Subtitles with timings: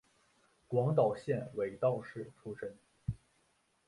[0.67, 2.75] 广岛县尾道市出身。